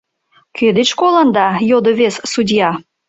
[0.57, 2.69] «Кӧ деч колында?» йодо вес судья.